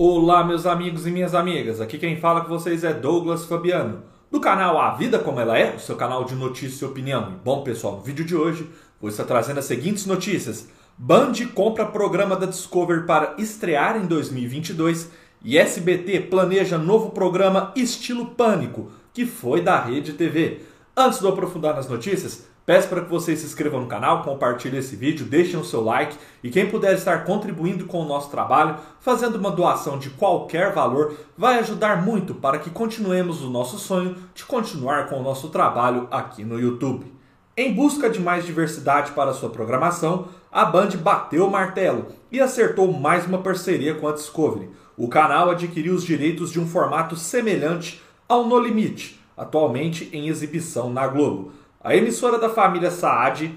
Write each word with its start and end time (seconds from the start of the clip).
Olá, 0.00 0.44
meus 0.44 0.64
amigos 0.64 1.08
e 1.08 1.10
minhas 1.10 1.34
amigas. 1.34 1.80
Aqui 1.80 1.98
quem 1.98 2.20
fala 2.20 2.42
com 2.42 2.48
vocês 2.48 2.84
é 2.84 2.94
Douglas 2.94 3.46
Fabiano, 3.46 4.04
do 4.30 4.38
canal 4.38 4.80
A 4.80 4.94
Vida 4.94 5.18
Como 5.18 5.40
Ela 5.40 5.58
É, 5.58 5.74
o 5.74 5.80
seu 5.80 5.96
canal 5.96 6.22
de 6.22 6.36
notícia 6.36 6.84
e 6.84 6.88
opinião. 6.88 7.40
Bom, 7.44 7.64
pessoal, 7.64 7.96
no 7.96 8.02
vídeo 8.02 8.24
de 8.24 8.36
hoje 8.36 8.70
vou 9.00 9.10
estar 9.10 9.24
trazendo 9.24 9.58
as 9.58 9.64
seguintes 9.64 10.06
notícias: 10.06 10.68
Band 10.96 11.32
compra 11.52 11.84
programa 11.84 12.36
da 12.36 12.46
Discovery 12.46 13.06
para 13.06 13.34
estrear 13.38 13.96
em 13.96 14.06
2022 14.06 15.10
e 15.44 15.58
SBT 15.58 16.20
planeja 16.30 16.78
novo 16.78 17.10
programa 17.10 17.72
estilo 17.74 18.26
Pânico, 18.26 18.92
que 19.12 19.26
foi 19.26 19.62
da 19.62 19.80
Rede 19.80 20.12
TV. 20.12 20.60
Antes 20.96 21.18
de 21.18 21.24
eu 21.24 21.32
aprofundar 21.32 21.74
nas 21.74 21.88
notícias, 21.88 22.46
Peço 22.68 22.86
para 22.86 23.00
que 23.00 23.08
vocês 23.08 23.38
se 23.38 23.46
inscrevam 23.46 23.80
no 23.80 23.86
canal, 23.86 24.22
compartilhem 24.22 24.78
esse 24.78 24.94
vídeo, 24.94 25.24
deixem 25.24 25.58
o 25.58 25.64
seu 25.64 25.82
like 25.82 26.14
e 26.44 26.50
quem 26.50 26.68
puder 26.68 26.92
estar 26.92 27.24
contribuindo 27.24 27.86
com 27.86 28.02
o 28.02 28.04
nosso 28.06 28.30
trabalho, 28.30 28.76
fazendo 29.00 29.36
uma 29.36 29.50
doação 29.50 29.98
de 29.98 30.10
qualquer 30.10 30.74
valor, 30.74 31.16
vai 31.34 31.58
ajudar 31.60 32.04
muito 32.04 32.34
para 32.34 32.58
que 32.58 32.68
continuemos 32.68 33.42
o 33.42 33.48
nosso 33.48 33.78
sonho 33.78 34.16
de 34.34 34.44
continuar 34.44 35.08
com 35.08 35.18
o 35.18 35.22
nosso 35.22 35.48
trabalho 35.48 36.08
aqui 36.10 36.44
no 36.44 36.60
YouTube. 36.60 37.10
Em 37.56 37.72
busca 37.72 38.10
de 38.10 38.20
mais 38.20 38.44
diversidade 38.44 39.12
para 39.12 39.32
sua 39.32 39.48
programação, 39.48 40.28
a 40.52 40.66
Band 40.66 40.90
bateu 40.98 41.46
o 41.46 41.50
martelo 41.50 42.08
e 42.30 42.38
acertou 42.38 42.92
mais 42.92 43.24
uma 43.24 43.38
parceria 43.38 43.94
com 43.94 44.06
a 44.06 44.12
Discovery. 44.12 44.68
O 44.94 45.08
canal 45.08 45.48
adquiriu 45.48 45.94
os 45.94 46.04
direitos 46.04 46.52
de 46.52 46.60
um 46.60 46.66
formato 46.66 47.16
semelhante 47.16 48.02
ao 48.28 48.46
No 48.46 48.58
Limite, 48.58 49.18
atualmente 49.34 50.10
em 50.12 50.28
exibição 50.28 50.92
na 50.92 51.06
Globo. 51.06 51.50
A 51.80 51.94
emissora 51.94 52.38
da 52.38 52.48
família 52.48 52.90
Saad 52.90 53.56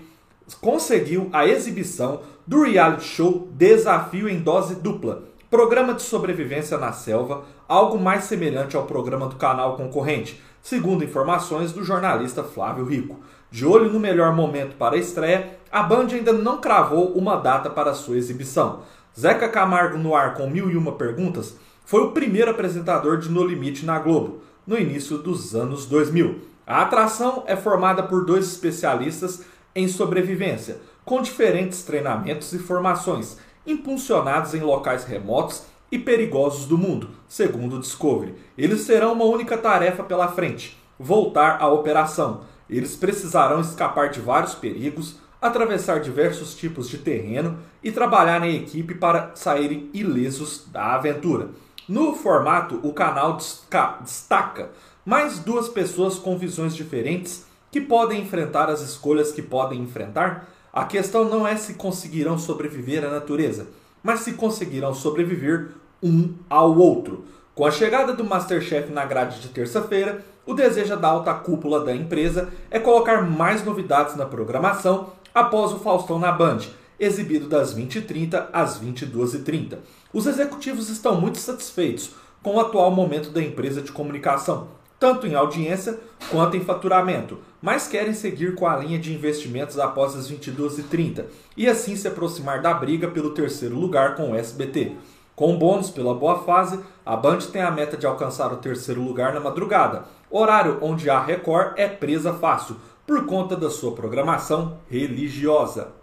conseguiu 0.62 1.27
a 1.34 1.48
exibição 1.48 2.21
do 2.45 2.62
reality 2.62 3.04
show 3.04 3.48
Desafio 3.54 4.29
em 4.29 4.40
Dose 4.40 4.76
Dupla, 4.76 5.23
programa 5.49 5.96
de 5.96 6.04
sobrevivência 6.04 6.77
na 6.77 6.91
selva, 6.91 7.43
algo 7.68 7.98
mais 7.98 8.26
semelhante 8.26 8.77
ao 8.77 8.85
programa 8.85 9.27
do 9.27 9.37
canal 9.37 9.76
concorrente, 9.76 10.40
segundo 10.62 11.04
informações 11.04 11.71
do 11.71 11.84
jornalista 11.84 12.43
Flávio 12.43 12.85
Rico. 12.85 13.20
De 13.49 13.65
olho 13.65 13.91
no 13.91 13.99
melhor 13.99 14.35
momento 14.35 14.76
para 14.76 14.96
a 14.96 14.99
estreia, 14.99 15.57
a 15.71 15.81
Band 15.81 16.09
ainda 16.12 16.31
não 16.31 16.62
cravou 16.62 17.13
uma 17.13 17.37
data 17.37 17.71
para 17.71 17.96
sua 17.96 18.18
exibição. 18.18 18.81
Zeca 19.20 19.49
Camargo 19.49 19.98
no 19.98 20.13
ar 20.15 20.35
com 20.35 20.48
mil 20.48 20.70
e 20.70 20.77
uma 20.77 20.91
perguntas 20.91 21.57
foi 21.84 22.03
o 22.03 22.12
primeiro 22.12 22.51
apresentador 22.51 23.18
de 23.18 23.29
No 23.29 23.43
Limite 23.43 23.84
na 23.84 23.98
Globo, 23.98 24.41
no 24.65 24.77
início 24.77 25.18
dos 25.18 25.55
anos 25.55 25.87
2000. 25.87 26.51
A 26.65 26.84
atração 26.84 27.43
é 27.48 27.55
formada 27.55 28.04
por 28.04 28.26
dois 28.26 28.45
especialistas 28.48 29.43
em 29.76 29.87
sobrevivência, 29.87 30.77
com 31.03 31.21
diferentes 31.21 31.84
treinamentos 31.84 32.53
e 32.53 32.59
formações, 32.59 33.37
impulsionados 33.65 34.53
em 34.53 34.62
locais 34.62 35.03
remotos 35.03 35.63
e 35.91 35.99
perigosos 35.99 36.65
do 36.65 36.77
mundo, 36.77 37.09
segundo 37.27 37.76
o 37.76 37.79
Discovery. 37.79 38.35
Eles 38.57 38.85
terão 38.85 39.13
uma 39.13 39.26
única 39.26 39.57
tarefa 39.57 40.03
pela 40.03 40.27
frente: 40.29 40.77
voltar 40.98 41.62
à 41.62 41.68
operação. 41.68 42.41
Eles 42.70 42.96
precisarão 42.96 43.59
escapar 43.59 44.09
de 44.09 44.21
vários 44.21 44.55
perigos, 44.55 45.18
atravessar 45.41 45.99
diversos 45.99 46.55
tipos 46.55 46.87
de 46.87 46.99
terreno 46.99 47.57
e 47.84 47.91
trabalhar 47.91 48.41
em 48.43 48.55
equipe 48.55 48.93
para 48.93 49.31
saírem 49.35 49.90
ilesos 49.93 50.68
da 50.71 50.96
aventura. 50.96 51.49
No 51.91 52.15
formato, 52.15 52.79
o 52.84 52.93
canal 52.93 53.35
destaca 53.35 54.70
mais 55.05 55.39
duas 55.39 55.67
pessoas 55.67 56.17
com 56.17 56.37
visões 56.37 56.73
diferentes 56.73 57.45
que 57.70 57.81
podem 57.81 58.21
enfrentar 58.21 58.70
as 58.70 58.79
escolhas 58.79 59.34
que 59.34 59.41
podem 59.41 59.81
enfrentar? 59.81 60.47
A 60.71 60.85
questão 60.85 61.25
não 61.25 61.45
é 61.45 61.57
se 61.57 61.73
conseguirão 61.73 62.37
sobreviver 62.37 63.03
à 63.03 63.09
natureza, 63.09 63.67
mas 64.01 64.22
se 64.22 64.31
conseguirão 64.31 64.94
sobreviver 64.94 65.72
um 66.01 66.34
ao 66.50 66.78
outro. 66.78 67.25
Com 67.53 67.66
a 67.66 67.72
chegada 67.72 68.13
do 68.13 68.24
Masterchef 68.24 68.90
na 68.90 69.03
grade 69.03 69.41
de 69.41 69.50
terça-feira, 69.50 70.24
o 70.46 70.53
desejo 70.53 70.96
da 70.96 71.09
alta 71.09 71.34
cúpula 71.34 71.84
da 71.84 71.94
empresa 71.94 72.53
é 72.69 72.80
colocar 72.80 73.22
mais 73.22 73.66
novidades 73.66 74.16
na 74.16 74.25
programação 74.25 75.09
após 75.35 75.74
o 75.74 75.80
Faustão 75.80 76.18
na 76.18 76.31
Band, 76.31 76.59
exibido 77.01 77.50
das 77.50 77.75
20h30 77.75 78.50
às 78.53 78.79
22h30. 78.79 79.79
Os 80.13 80.28
executivos 80.28 80.88
estão 80.88 81.19
muito 81.19 81.39
satisfeitos 81.39 82.12
com 82.44 82.56
o 82.56 82.59
atual 82.59 82.91
momento 82.91 83.31
da 83.31 83.41
empresa 83.41 83.81
de 83.81 83.91
comunicação, 83.91 84.67
tanto 85.00 85.25
em 85.25 85.34
audiência 85.34 86.00
quanto 86.29 86.56
em 86.56 86.63
faturamento, 86.63 87.39
mas 87.59 87.88
querem 87.88 88.13
seguir 88.13 88.53
com 88.53 88.67
a 88.67 88.78
linha 88.78 89.00
de 89.00 89.13
investimentos 89.13 89.79
após 89.79 90.16
as 90.16 90.31
22h30 90.31 91.25
e 91.57 91.67
assim 91.67 91.95
se 91.95 92.07
aproximar 92.07 92.62
da 92.62 92.72
briga 92.72 93.07
pelo 93.07 93.31
terceiro 93.31 93.75
lugar 93.75 94.16
com 94.16 94.31
o 94.31 94.35
SBT. 94.35 94.95
Com 95.35 95.57
bônus 95.57 95.89
pela 95.89 96.13
boa 96.13 96.44
fase, 96.44 96.79
a 97.03 97.16
Band 97.16 97.39
tem 97.51 97.63
a 97.63 97.72
meta 97.72 97.97
de 97.97 98.06
alcançar 98.06 98.53
o 98.53 98.57
terceiro 98.57 99.01
lugar 99.01 99.33
na 99.33 99.39
madrugada, 99.39 100.03
horário 100.29 100.78
onde 100.81 101.09
a 101.09 101.19
Record 101.19 101.73
é 101.78 101.88
presa 101.88 102.33
fácil, 102.33 102.75
por 103.07 103.25
conta 103.25 103.56
da 103.56 103.72
sua 103.72 103.94
programação 103.94 104.78
religiosa. 104.88 106.00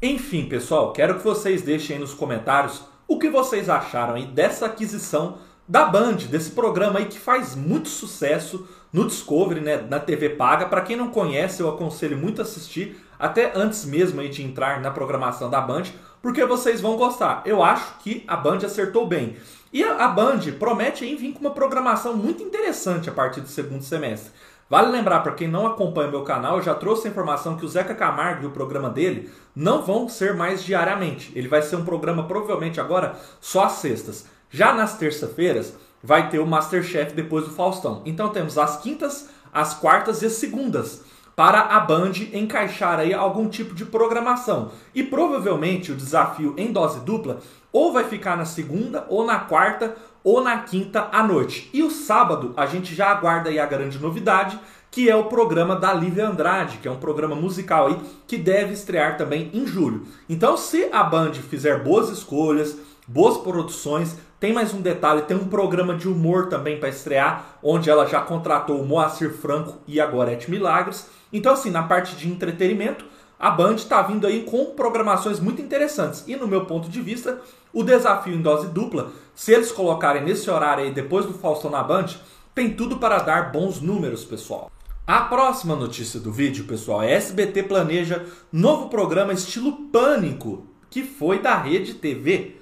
Enfim, 0.00 0.44
pessoal, 0.44 0.92
quero 0.92 1.16
que 1.16 1.24
vocês 1.24 1.60
deixem 1.62 1.96
aí 1.96 2.00
nos 2.00 2.14
comentários 2.14 2.82
o 3.08 3.18
que 3.18 3.28
vocês 3.28 3.68
acharam 3.68 4.14
aí 4.14 4.26
dessa 4.26 4.66
aquisição 4.66 5.38
da 5.66 5.86
Band, 5.86 6.18
desse 6.30 6.52
programa 6.52 7.00
aí 7.00 7.06
que 7.06 7.18
faz 7.18 7.56
muito 7.56 7.88
sucesso 7.88 8.68
no 8.92 9.08
Discovery, 9.08 9.60
né, 9.60 9.76
na 9.90 9.98
TV 9.98 10.30
paga. 10.30 10.66
Para 10.66 10.82
quem 10.82 10.96
não 10.96 11.10
conhece, 11.10 11.60
eu 11.60 11.68
aconselho 11.68 12.16
muito 12.16 12.40
assistir, 12.40 13.04
até 13.18 13.50
antes 13.56 13.84
mesmo 13.84 14.20
aí 14.20 14.28
de 14.28 14.40
entrar 14.40 14.80
na 14.80 14.92
programação 14.92 15.50
da 15.50 15.60
Band, 15.60 15.86
porque 16.22 16.44
vocês 16.44 16.80
vão 16.80 16.96
gostar. 16.96 17.42
Eu 17.44 17.60
acho 17.60 17.98
que 17.98 18.22
a 18.28 18.36
Band 18.36 18.58
acertou 18.58 19.04
bem. 19.04 19.36
E 19.72 19.82
a 19.82 20.06
Band 20.06 20.40
promete 20.60 21.02
aí 21.02 21.16
vir 21.16 21.32
com 21.32 21.40
uma 21.40 21.50
programação 21.50 22.16
muito 22.16 22.40
interessante 22.40 23.10
a 23.10 23.12
partir 23.12 23.40
do 23.40 23.48
segundo 23.48 23.82
semestre. 23.82 24.30
Vale 24.70 24.90
lembrar, 24.90 25.20
para 25.20 25.32
quem 25.32 25.48
não 25.48 25.66
acompanha 25.66 26.10
meu 26.10 26.22
canal, 26.22 26.56
eu 26.56 26.62
já 26.62 26.74
trouxe 26.74 27.08
a 27.08 27.10
informação 27.10 27.56
que 27.56 27.64
o 27.64 27.68
Zeca 27.68 27.94
Camargo 27.94 28.44
e 28.44 28.46
o 28.46 28.50
programa 28.50 28.90
dele 28.90 29.30
não 29.56 29.82
vão 29.82 30.08
ser 30.08 30.34
mais 30.34 30.62
diariamente. 30.62 31.32
Ele 31.34 31.48
vai 31.48 31.62
ser 31.62 31.76
um 31.76 31.84
programa 31.84 32.24
provavelmente 32.24 32.78
agora 32.78 33.16
só 33.40 33.64
às 33.64 33.72
sextas. 33.72 34.26
Já 34.50 34.74
nas 34.74 34.98
terça-feiras 34.98 35.74
vai 36.02 36.28
ter 36.28 36.38
o 36.38 36.46
Masterchef 36.46 37.14
depois 37.14 37.46
do 37.46 37.54
Faustão. 37.54 38.02
Então 38.04 38.28
temos 38.28 38.58
as 38.58 38.76
quintas, 38.76 39.30
as 39.52 39.72
quartas 39.72 40.20
e 40.20 40.26
as 40.26 40.32
segundas 40.32 41.02
para 41.34 41.60
a 41.60 41.80
Band 41.80 42.12
encaixar 42.32 42.98
aí 42.98 43.14
algum 43.14 43.48
tipo 43.48 43.74
de 43.74 43.86
programação. 43.86 44.72
E 44.94 45.02
provavelmente 45.02 45.92
o 45.92 45.96
desafio 45.96 46.52
em 46.58 46.72
dose 46.72 47.00
dupla 47.00 47.38
ou 47.72 47.92
vai 47.92 48.04
ficar 48.04 48.36
na 48.36 48.44
segunda, 48.44 49.06
ou 49.08 49.24
na 49.24 49.38
quarta, 49.40 49.94
ou 50.28 50.42
na 50.42 50.58
quinta 50.58 51.08
à 51.10 51.22
noite. 51.22 51.70
E 51.72 51.82
o 51.82 51.90
sábado 51.90 52.52
a 52.54 52.66
gente 52.66 52.94
já 52.94 53.08
aguarda 53.08 53.48
aí 53.48 53.58
a 53.58 53.64
grande 53.64 53.98
novidade, 53.98 54.60
que 54.90 55.08
é 55.08 55.16
o 55.16 55.24
programa 55.24 55.74
da 55.74 55.90
Lívia 55.94 56.28
Andrade, 56.28 56.76
que 56.82 56.86
é 56.86 56.90
um 56.90 56.98
programa 56.98 57.34
musical 57.34 57.86
aí 57.86 57.96
que 58.26 58.36
deve 58.36 58.74
estrear 58.74 59.16
também 59.16 59.50
em 59.54 59.66
julho. 59.66 60.06
Então, 60.28 60.54
se 60.54 60.90
a 60.92 61.02
Band 61.02 61.32
fizer 61.32 61.82
boas 61.82 62.10
escolhas, 62.10 62.76
boas 63.06 63.38
produções, 63.38 64.18
tem 64.38 64.52
mais 64.52 64.74
um 64.74 64.82
detalhe, 64.82 65.22
tem 65.22 65.34
um 65.34 65.48
programa 65.48 65.94
de 65.94 66.06
humor 66.06 66.48
também 66.48 66.78
para 66.78 66.90
estrear, 66.90 67.58
onde 67.62 67.88
ela 67.88 68.04
já 68.04 68.20
contratou 68.20 68.82
o 68.82 68.86
Moacir 68.86 69.32
Franco 69.32 69.78
e 69.86 69.98
a 69.98 70.04
Gorete 70.04 70.50
Milagres. 70.50 71.08
Então, 71.32 71.54
assim, 71.54 71.70
na 71.70 71.84
parte 71.84 72.14
de 72.16 72.28
entretenimento, 72.28 73.02
a 73.38 73.50
Band 73.50 73.74
está 73.74 74.02
vindo 74.02 74.26
aí 74.26 74.42
com 74.42 74.66
programações 74.66 75.38
muito 75.38 75.62
interessantes. 75.62 76.24
E 76.26 76.34
no 76.34 76.48
meu 76.48 76.64
ponto 76.64 76.88
de 76.88 77.00
vista, 77.00 77.40
o 77.72 77.84
desafio 77.84 78.34
em 78.34 78.42
dose 78.42 78.68
dupla, 78.68 79.12
se 79.34 79.52
eles 79.52 79.70
colocarem 79.70 80.24
nesse 80.24 80.50
horário 80.50 80.84
aí 80.84 80.90
depois 80.90 81.24
do 81.24 81.34
Faustão 81.34 81.70
na 81.70 81.82
Band, 81.82 82.06
tem 82.54 82.74
tudo 82.74 82.96
para 82.96 83.18
dar 83.18 83.52
bons 83.52 83.80
números, 83.80 84.24
pessoal. 84.24 84.70
A 85.06 85.20
próxima 85.20 85.76
notícia 85.76 86.18
do 86.18 86.32
vídeo, 86.32 86.64
pessoal, 86.64 87.02
é 87.02 87.12
SBT 87.12 87.62
planeja 87.62 88.26
novo 88.52 88.88
programa 88.88 89.32
estilo 89.32 89.72
Pânico, 89.92 90.66
que 90.90 91.02
foi 91.02 91.38
da 91.38 91.56
Rede 91.56 91.94
TV. 91.94 92.56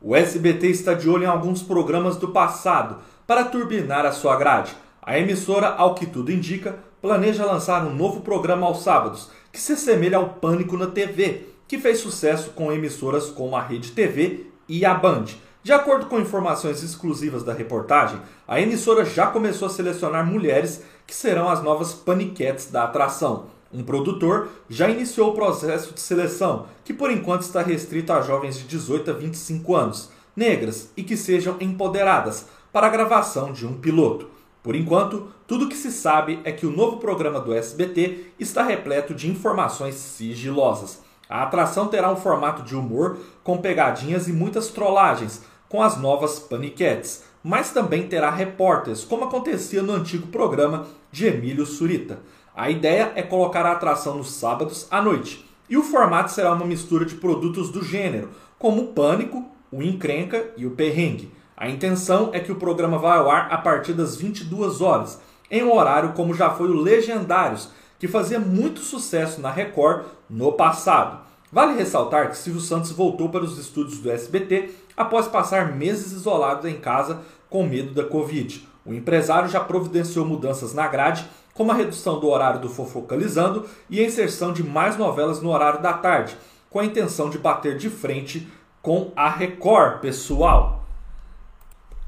O 0.00 0.14
SBT 0.14 0.66
está 0.68 0.92
de 0.92 1.08
olho 1.08 1.22
em 1.22 1.26
alguns 1.26 1.62
programas 1.62 2.16
do 2.16 2.28
passado 2.28 2.98
para 3.26 3.44
turbinar 3.44 4.04
a 4.04 4.12
sua 4.12 4.36
grade. 4.36 4.76
A 5.00 5.18
emissora, 5.18 5.68
ao 5.68 5.94
que 5.94 6.04
tudo 6.04 6.32
indica, 6.32 6.80
planeja 7.06 7.46
lançar 7.46 7.86
um 7.86 7.94
novo 7.94 8.20
programa 8.20 8.66
aos 8.66 8.82
sábados, 8.82 9.30
que 9.52 9.60
se 9.60 9.74
assemelha 9.74 10.16
ao 10.16 10.30
Pânico 10.30 10.76
na 10.76 10.88
TV, 10.88 11.46
que 11.68 11.78
fez 11.78 12.00
sucesso 12.00 12.50
com 12.50 12.72
emissoras 12.72 13.26
como 13.26 13.54
a 13.54 13.62
Rede 13.62 13.92
TV 13.92 14.46
e 14.68 14.84
a 14.84 14.92
Band. 14.92 15.26
De 15.62 15.72
acordo 15.72 16.06
com 16.06 16.18
informações 16.18 16.82
exclusivas 16.82 17.44
da 17.44 17.52
reportagem, 17.52 18.20
a 18.48 18.60
emissora 18.60 19.04
já 19.04 19.28
começou 19.28 19.66
a 19.66 19.70
selecionar 19.70 20.26
mulheres 20.26 20.82
que 21.06 21.14
serão 21.14 21.48
as 21.48 21.62
novas 21.62 21.94
paniquetes 21.94 22.72
da 22.72 22.82
atração. 22.82 23.44
Um 23.72 23.84
produtor 23.84 24.48
já 24.68 24.90
iniciou 24.90 25.30
o 25.30 25.34
processo 25.34 25.94
de 25.94 26.00
seleção, 26.00 26.66
que 26.84 26.92
por 26.92 27.12
enquanto 27.12 27.42
está 27.42 27.62
restrito 27.62 28.12
a 28.12 28.20
jovens 28.20 28.58
de 28.58 28.64
18 28.64 29.12
a 29.12 29.14
25 29.14 29.76
anos, 29.76 30.10
negras 30.34 30.90
e 30.96 31.04
que 31.04 31.16
sejam 31.16 31.56
empoderadas, 31.60 32.48
para 32.72 32.88
a 32.88 32.90
gravação 32.90 33.52
de 33.52 33.64
um 33.64 33.74
piloto. 33.74 34.34
Por 34.66 34.74
enquanto, 34.74 35.28
tudo 35.46 35.68
que 35.68 35.76
se 35.76 35.92
sabe 35.92 36.40
é 36.42 36.50
que 36.50 36.66
o 36.66 36.72
novo 36.72 36.96
programa 36.96 37.38
do 37.38 37.54
SBT 37.54 38.32
está 38.36 38.64
repleto 38.64 39.14
de 39.14 39.30
informações 39.30 39.94
sigilosas. 39.94 41.04
A 41.30 41.44
atração 41.44 41.86
terá 41.86 42.10
um 42.10 42.16
formato 42.16 42.64
de 42.64 42.74
humor 42.74 43.16
com 43.44 43.58
pegadinhas 43.58 44.26
e 44.26 44.32
muitas 44.32 44.66
trollagens, 44.66 45.44
com 45.68 45.80
as 45.80 45.96
novas 45.96 46.40
paniquetes, 46.40 47.22
mas 47.44 47.70
também 47.70 48.08
terá 48.08 48.28
repórteres, 48.28 49.04
como 49.04 49.26
acontecia 49.26 49.84
no 49.84 49.92
antigo 49.92 50.26
programa 50.26 50.84
de 51.12 51.26
Emílio 51.26 51.64
Surita. 51.64 52.18
A 52.52 52.68
ideia 52.68 53.12
é 53.14 53.22
colocar 53.22 53.64
a 53.66 53.70
atração 53.70 54.16
nos 54.16 54.32
sábados 54.32 54.88
à 54.90 55.00
noite, 55.00 55.48
e 55.70 55.76
o 55.76 55.84
formato 55.84 56.32
será 56.32 56.52
uma 56.52 56.66
mistura 56.66 57.04
de 57.04 57.14
produtos 57.14 57.70
do 57.70 57.84
gênero, 57.84 58.30
como 58.58 58.82
o 58.82 58.86
Pânico, 58.88 59.44
o 59.70 59.80
Encrenca 59.80 60.50
e 60.56 60.66
o 60.66 60.72
Perrengue. 60.72 61.30
A 61.56 61.70
intenção 61.70 62.30
é 62.34 62.40
que 62.40 62.52
o 62.52 62.56
programa 62.56 62.98
vá 62.98 63.16
ao 63.16 63.30
ar 63.30 63.48
a 63.50 63.56
partir 63.56 63.94
das 63.94 64.14
22 64.14 64.82
horas, 64.82 65.18
em 65.50 65.62
um 65.62 65.74
horário 65.74 66.12
como 66.12 66.34
já 66.34 66.50
foi 66.50 66.68
o 66.68 66.82
Legendários, 66.82 67.70
que 67.98 68.06
fazia 68.06 68.38
muito 68.38 68.80
sucesso 68.80 69.40
na 69.40 69.50
Record 69.50 70.04
no 70.28 70.52
passado. 70.52 71.20
Vale 71.50 71.78
ressaltar 71.78 72.28
que 72.28 72.36
Silvio 72.36 72.60
Santos 72.60 72.92
voltou 72.92 73.30
para 73.30 73.42
os 73.42 73.56
estúdios 73.58 74.00
do 74.00 74.10
SBT 74.10 74.70
após 74.94 75.28
passar 75.28 75.72
meses 75.72 76.12
isolado 76.12 76.68
em 76.68 76.76
casa 76.76 77.22
com 77.48 77.66
medo 77.66 77.94
da 77.94 78.04
Covid. 78.04 78.68
O 78.84 78.92
empresário 78.92 79.48
já 79.48 79.60
providenciou 79.60 80.26
mudanças 80.26 80.74
na 80.74 80.86
grade, 80.86 81.26
como 81.54 81.72
a 81.72 81.74
redução 81.74 82.20
do 82.20 82.28
horário 82.28 82.60
do 82.60 82.68
Fofocalizando 82.68 83.64
e 83.88 83.98
a 84.00 84.04
inserção 84.04 84.52
de 84.52 84.62
mais 84.62 84.98
novelas 84.98 85.40
no 85.40 85.50
horário 85.50 85.80
da 85.80 85.94
tarde, 85.94 86.36
com 86.68 86.80
a 86.80 86.84
intenção 86.84 87.30
de 87.30 87.38
bater 87.38 87.78
de 87.78 87.88
frente 87.88 88.46
com 88.82 89.10
a 89.16 89.30
Record, 89.30 90.00
pessoal. 90.00 90.75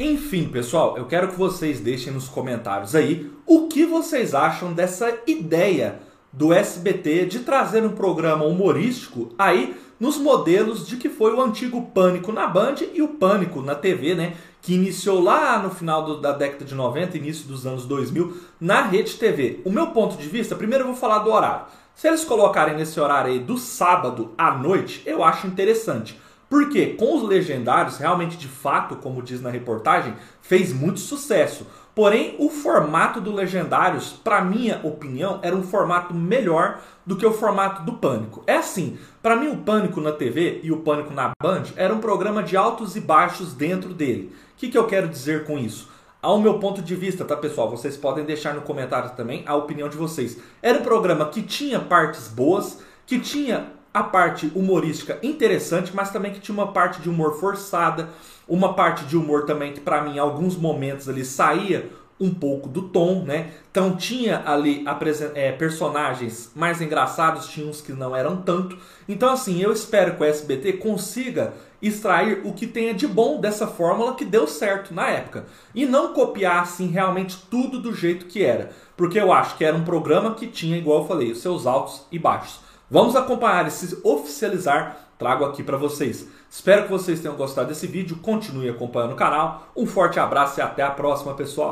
Enfim, 0.01 0.49
pessoal, 0.49 0.97
eu 0.97 1.07
quero 1.07 1.27
que 1.27 1.37
vocês 1.37 1.81
deixem 1.81 2.13
nos 2.13 2.29
comentários 2.29 2.95
aí 2.95 3.33
o 3.45 3.67
que 3.67 3.85
vocês 3.85 4.33
acham 4.33 4.73
dessa 4.73 5.13
ideia 5.27 5.99
do 6.33 6.53
SBT 6.53 7.27
de 7.27 7.41
trazer 7.41 7.83
um 7.83 7.91
programa 7.91 8.45
humorístico 8.45 9.35
aí 9.37 9.77
nos 9.99 10.17
modelos 10.17 10.87
de 10.87 10.99
que 10.99 11.09
foi 11.09 11.35
o 11.35 11.41
antigo 11.41 11.91
Pânico 11.93 12.31
na 12.31 12.47
Band 12.47 12.77
e 12.95 13.03
o 13.03 13.09
Pânico 13.09 13.61
na 13.61 13.75
TV, 13.75 14.15
né? 14.15 14.37
Que 14.63 14.75
iniciou 14.75 15.21
lá 15.21 15.59
no 15.59 15.71
final 15.71 16.05
do, 16.05 16.21
da 16.21 16.31
década 16.31 16.65
de 16.65 16.77
90, 16.77 17.17
início 17.17 17.49
dos 17.49 17.67
anos 17.67 17.85
2000, 17.85 18.37
na 18.61 18.83
Rede 18.83 19.17
TV. 19.17 19.61
O 19.65 19.71
meu 19.73 19.89
ponto 19.89 20.17
de 20.17 20.29
vista, 20.29 20.55
primeiro 20.55 20.85
eu 20.85 20.89
vou 20.89 20.97
falar 20.97 21.19
do 21.21 21.33
horário. 21.33 21.67
Se 21.97 22.07
eles 22.07 22.25
colocarem 22.25 22.77
nesse 22.77 23.01
horário 23.01 23.33
aí 23.33 23.41
do 23.41 23.59
sábado 23.59 24.33
à 24.39 24.53
noite, 24.53 25.03
eu 25.05 25.25
acho 25.25 25.49
interessante. 25.49 26.17
Porque 26.49 26.95
com 26.95 27.17
os 27.17 27.23
legendários, 27.23 27.99
realmente 27.99 28.37
de 28.37 28.49
fato, 28.49 28.97
como 28.97 29.23
diz 29.23 29.41
na 29.41 29.51
reportagem, 29.51 30.15
fez 30.41 30.73
muito 30.73 31.01
sucesso. 31.01 31.67
Porém, 31.95 32.37
o 32.39 32.49
formato 32.49 33.21
do 33.21 33.35
Legendários, 33.35 34.13
para 34.13 34.41
minha 34.41 34.81
opinião, 34.85 35.41
era 35.43 35.57
um 35.57 35.65
formato 35.65 36.15
melhor 36.15 36.81
do 37.05 37.17
que 37.17 37.27
o 37.27 37.33
formato 37.33 37.83
do 37.83 37.95
Pânico. 37.95 38.45
É 38.47 38.55
assim, 38.55 38.97
para 39.21 39.35
mim 39.35 39.49
o 39.49 39.57
Pânico 39.57 40.01
na 40.01 40.13
TV 40.13 40.61
e 40.63 40.71
o 40.71 40.77
Pânico 40.77 41.13
na 41.13 41.33
Band 41.43 41.65
era 41.75 41.93
um 41.93 41.99
programa 41.99 42.41
de 42.41 42.57
altos 42.57 42.95
e 42.95 43.01
baixos 43.01 43.53
dentro 43.53 43.93
dele. 43.93 44.33
O 44.55 44.59
que, 44.59 44.69
que 44.69 44.79
eu 44.79 44.87
quero 44.87 45.09
dizer 45.09 45.45
com 45.45 45.59
isso? 45.59 45.91
Ao 46.23 46.41
meu 46.41 46.61
ponto 46.61 46.81
de 46.81 46.95
vista, 46.95 47.25
tá 47.25 47.37
pessoal? 47.37 47.69
Vocês 47.69 47.97
podem 47.97 48.25
deixar 48.25 48.55
no 48.55 48.63
comentário 48.63 49.11
também 49.17 49.43
a 49.45 49.57
opinião 49.57 49.89
de 49.89 49.97
vocês. 49.97 50.39
Era 50.63 50.79
um 50.79 50.83
programa 50.83 51.27
que 51.27 51.43
tinha 51.43 51.81
partes 51.81 52.29
boas, 52.29 52.79
que 53.07 53.19
tinha 53.19 53.73
a 53.93 54.03
parte 54.03 54.51
humorística 54.55 55.19
interessante, 55.23 55.93
mas 55.95 56.11
também 56.11 56.33
que 56.33 56.41
tinha 56.41 56.55
uma 56.55 56.73
parte 56.73 57.01
de 57.01 57.09
humor 57.09 57.39
forçada, 57.39 58.09
uma 58.49 58.75
parte 58.75 59.05
de 59.05 59.17
humor 59.17 59.45
também 59.45 59.73
que 59.73 59.81
para 59.81 60.03
mim 60.03 60.17
em 60.17 60.19
alguns 60.19 60.57
momentos 60.57 61.09
ali 61.09 61.25
saía 61.25 61.91
um 62.21 62.35
pouco 62.35 62.69
do 62.69 62.83
tom, 62.83 63.23
né? 63.23 63.53
Então 63.71 63.97
tinha 63.97 64.43
ali 64.45 64.85
é, 65.35 65.53
personagens 65.53 66.51
mais 66.55 66.81
engraçados, 66.81 67.47
tinha 67.47 67.67
uns 67.67 67.81
que 67.81 67.93
não 67.93 68.15
eram 68.15 68.37
tanto. 68.39 68.77
Então 69.09 69.31
assim, 69.31 69.61
eu 69.63 69.73
espero 69.73 70.17
que 70.17 70.23
o 70.23 70.27
SBT 70.27 70.75
consiga 70.75 71.55
extrair 71.81 72.43
o 72.45 72.53
que 72.53 72.67
tenha 72.67 72.93
de 72.93 73.07
bom 73.07 73.41
dessa 73.41 73.67
fórmula 73.67 74.17
que 74.17 74.25
deu 74.25 74.49
certo 74.49 74.93
na 74.93 75.09
época 75.09 75.47
e 75.73 75.87
não 75.87 76.13
copiar 76.13 76.63
assim 76.63 76.89
realmente 76.89 77.39
tudo 77.49 77.79
do 77.79 77.95
jeito 77.95 78.27
que 78.27 78.43
era, 78.45 78.71
porque 78.97 79.21
eu 79.21 79.33
acho 79.33 79.57
que 79.57 79.65
era 79.65 79.77
um 79.77 79.85
programa 79.85 80.35
que 80.35 80.49
tinha, 80.49 80.77
igual 80.77 81.03
eu 81.03 81.09
falei, 81.09 81.31
os 81.31 81.41
seus 81.41 81.67
altos 81.67 82.05
e 82.11 82.19
baixos. 82.19 82.68
Vamos 82.91 83.15
acompanhar 83.15 83.67
esse 83.67 83.99
oficializar, 84.03 84.97
trago 85.19 85.45
aqui 85.45 85.63
para 85.63 85.77
vocês. 85.77 86.27
Espero 86.51 86.85
que 86.85 86.91
vocês 86.91 87.21
tenham 87.21 87.37
gostado 87.37 87.69
desse 87.69 87.87
vídeo, 87.87 88.17
continue 88.23 88.71
acompanhando 88.71 89.13
o 89.13 89.17
canal. 89.17 89.69
Um 89.77 89.85
forte 89.85 90.19
abraço 90.19 90.59
e 90.59 90.63
até 90.63 90.83
a 90.83 90.91
próxima, 90.91 91.35
pessoal. 91.35 91.71